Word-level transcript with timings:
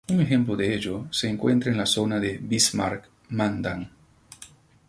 Un 0.09 0.19
ejemplo 0.19 0.55
de 0.55 0.73
ello 0.73 1.05
se 1.11 1.29
encuentra 1.29 1.71
en 1.71 1.77
la 1.77 1.85
zona 1.85 2.19
de 2.19 2.39
Bismarck-Mandan. 2.39 3.91